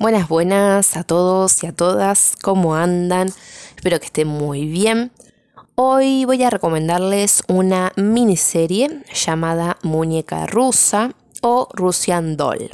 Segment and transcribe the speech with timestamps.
[0.00, 2.36] Buenas, buenas a todos y a todas.
[2.40, 3.32] ¿Cómo andan?
[3.74, 5.10] Espero que estén muy bien.
[5.74, 12.70] Hoy voy a recomendarles una miniserie llamada Muñeca Rusa o Russian Doll.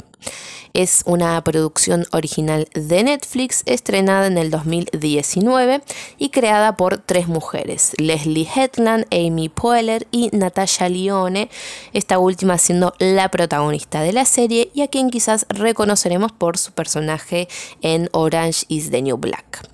[0.73, 5.81] Es una producción original de Netflix estrenada en el 2019
[6.17, 11.49] y creada por tres mujeres, Leslie Hetland, Amy Poehler y Natasha Lione,
[11.93, 16.73] esta última siendo la protagonista de la serie y a quien quizás reconoceremos por su
[16.73, 17.47] personaje
[17.81, 19.69] en Orange is the New Black.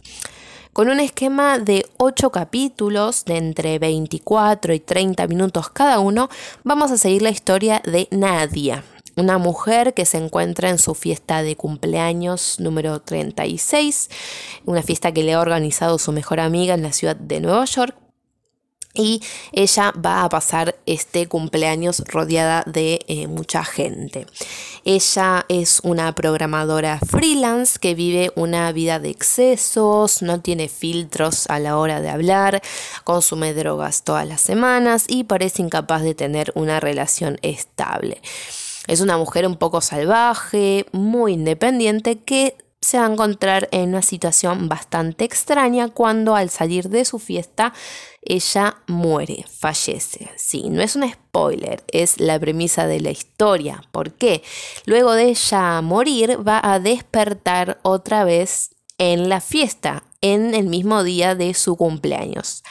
[0.73, 6.29] Con un esquema de 8 capítulos de entre 24 y 30 minutos cada uno,
[6.63, 8.83] vamos a seguir la historia de Nadia,
[9.15, 14.09] una mujer que se encuentra en su fiesta de cumpleaños número 36,
[14.65, 17.95] una fiesta que le ha organizado su mejor amiga en la ciudad de Nueva York.
[18.93, 19.21] Y
[19.53, 24.27] ella va a pasar este cumpleaños rodeada de eh, mucha gente.
[24.83, 31.59] Ella es una programadora freelance que vive una vida de excesos, no tiene filtros a
[31.59, 32.61] la hora de hablar,
[33.05, 38.21] consume drogas todas las semanas y parece incapaz de tener una relación estable.
[38.87, 44.01] Es una mujer un poco salvaje, muy independiente, que se va a encontrar en una
[44.01, 47.73] situación bastante extraña cuando al salir de su fiesta
[48.23, 50.31] ella muere, fallece.
[50.35, 53.83] Sí, no es un spoiler, es la premisa de la historia.
[53.91, 54.41] ¿Por qué?
[54.85, 61.03] Luego de ella morir va a despertar otra vez en la fiesta, en el mismo
[61.03, 62.63] día de su cumpleaños.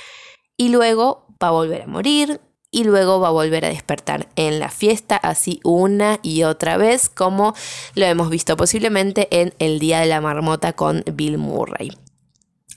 [0.57, 4.61] Y luego va a volver a morir, y luego va a volver a despertar en
[4.61, 7.55] la fiesta, así una y otra vez, como
[7.95, 11.91] lo hemos visto posiblemente en El Día de la Marmota con Bill Murray.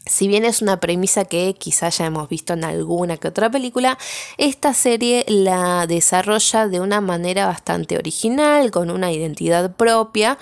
[0.06, 3.98] Si bien es una premisa que quizás ya hemos visto en alguna que otra película,
[4.38, 10.38] esta serie la desarrolla de una manera bastante original, con una identidad propia,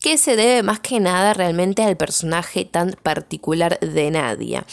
[0.00, 4.66] que se debe más que nada realmente al personaje tan particular de Nadia.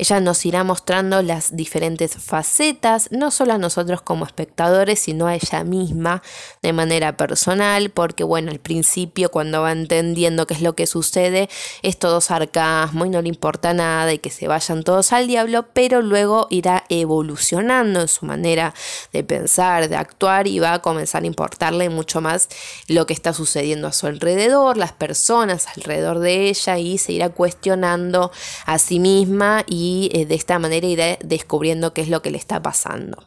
[0.00, 5.34] Ella nos irá mostrando las diferentes facetas, no solo a nosotros como espectadores, sino a
[5.34, 6.22] ella misma
[6.62, 11.50] de manera personal, porque bueno, al principio cuando va entendiendo qué es lo que sucede,
[11.82, 15.66] es todo sarcasmo y no le importa nada y que se vayan todos al diablo,
[15.74, 18.72] pero luego irá evolucionando en su manera
[19.12, 22.48] de pensar, de actuar y va a comenzar a importarle mucho más
[22.88, 27.28] lo que está sucediendo a su alrededor, las personas alrededor de ella y se irá
[27.28, 28.32] cuestionando
[28.64, 32.30] a sí misma y y eh, de esta manera irá descubriendo qué es lo que
[32.30, 33.24] le está pasando.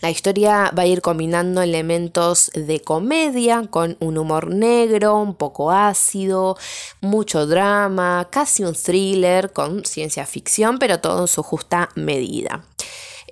[0.00, 5.70] La historia va a ir combinando elementos de comedia con un humor negro, un poco
[5.70, 6.56] ácido,
[7.00, 12.64] mucho drama, casi un thriller con ciencia ficción, pero todo en su justa medida.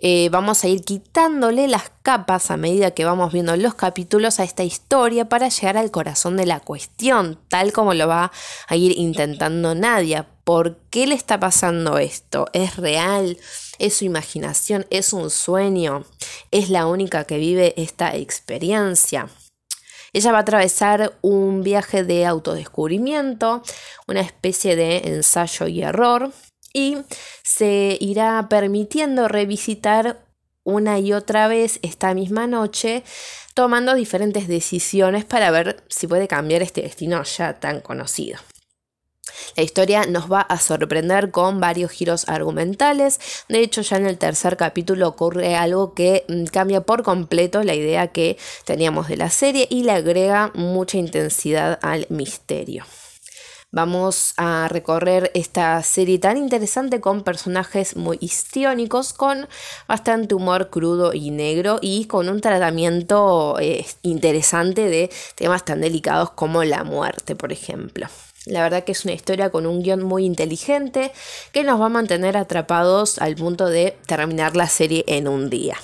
[0.00, 4.44] Eh, vamos a ir quitándole las capas a medida que vamos viendo los capítulos a
[4.44, 8.30] esta historia para llegar al corazón de la cuestión, tal como lo va
[8.68, 10.28] a ir intentando Nadia.
[10.48, 12.46] ¿Por qué le está pasando esto?
[12.54, 13.36] ¿Es real?
[13.78, 14.86] ¿Es su imaginación?
[14.88, 16.06] ¿Es un sueño?
[16.50, 19.28] ¿Es la única que vive esta experiencia?
[20.14, 23.62] Ella va a atravesar un viaje de autodescubrimiento,
[24.06, 26.32] una especie de ensayo y error,
[26.72, 26.96] y
[27.42, 30.24] se irá permitiendo revisitar
[30.64, 33.02] una y otra vez esta misma noche,
[33.52, 38.38] tomando diferentes decisiones para ver si puede cambiar este destino ya tan conocido.
[39.56, 43.20] La historia nos va a sorprender con varios giros argumentales.
[43.48, 47.74] De hecho, ya en el tercer capítulo ocurre algo que mm, cambia por completo la
[47.74, 52.84] idea que teníamos de la serie y le agrega mucha intensidad al misterio.
[53.70, 59.46] Vamos a recorrer esta serie tan interesante con personajes muy histriónicos, con
[59.86, 66.30] bastante humor crudo y negro y con un tratamiento eh, interesante de temas tan delicados
[66.30, 68.06] como la muerte, por ejemplo.
[68.48, 71.12] La verdad que es una historia con un guion muy inteligente
[71.52, 75.76] que nos va a mantener atrapados al punto de terminar la serie en un día.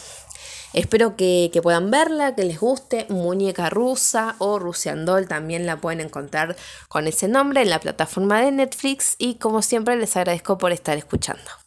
[0.74, 3.06] Espero que, puedan verla, que les guste.
[3.08, 6.56] Muñeca rusa o Russian Doll también la pueden encontrar
[6.88, 9.14] con ese nombre en la plataforma de Netflix.
[9.18, 11.63] Y como siempre les agradezco por estar escuchando.